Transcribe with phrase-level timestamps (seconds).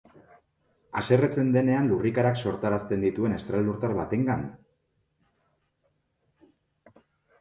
[1.01, 4.49] Haserretzen denean lurrikarak sortarazten dituen estralurtar batengan?